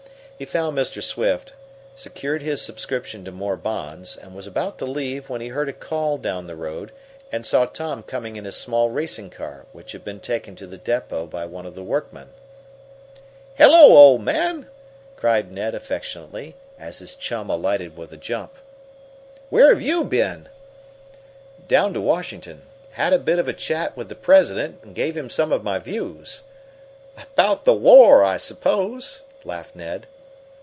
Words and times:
He 0.41 0.45
found 0.45 0.75
Mr. 0.75 1.03
Swift, 1.03 1.53
secured 1.93 2.41
his 2.41 2.63
subscription 2.63 3.23
to 3.25 3.31
more 3.31 3.55
bonds, 3.55 4.17
and 4.17 4.33
was 4.33 4.47
about 4.47 4.79
to 4.79 4.87
leave 4.87 5.29
when 5.29 5.39
he 5.39 5.49
heard 5.49 5.69
a 5.69 5.73
call 5.73 6.17
down 6.17 6.47
the 6.47 6.55
road 6.55 6.91
and 7.31 7.45
saw 7.45 7.67
Tom 7.67 8.01
coming 8.01 8.37
in 8.37 8.45
his 8.45 8.55
small 8.55 8.89
racing 8.89 9.29
car, 9.29 9.67
which 9.71 9.91
had 9.91 10.03
been 10.03 10.19
taken 10.19 10.55
to 10.55 10.65
the 10.65 10.79
depot 10.79 11.27
by 11.27 11.45
one 11.45 11.67
of 11.67 11.75
the 11.75 11.83
workmen. 11.83 12.29
"Hello, 13.53 13.95
old 13.95 14.23
man!" 14.23 14.67
cried 15.15 15.51
Ned 15.51 15.75
affectionately, 15.75 16.55
as 16.79 16.97
his 16.97 17.13
chum 17.13 17.47
alighted 17.51 17.95
with 17.95 18.11
a 18.11 18.17
jump. 18.17 18.55
"Where 19.51 19.69
have 19.69 19.83
you 19.83 20.03
been?" 20.03 20.49
"Down 21.67 21.93
to 21.93 22.01
Washington. 22.01 22.63
Had 22.93 23.13
a 23.13 23.19
bit 23.19 23.37
of 23.37 23.47
a 23.47 23.53
chat 23.53 23.95
with 23.95 24.09
the 24.09 24.15
President 24.15 24.79
and 24.81 24.95
gave 24.95 25.15
him 25.15 25.29
some 25.29 25.51
of 25.51 25.63
my 25.63 25.77
views." 25.77 26.41
"About 27.15 27.63
the 27.63 27.75
war, 27.75 28.23
I 28.23 28.37
suppose?" 28.37 29.21
laughed 29.43 29.75
Ned. 29.75 30.07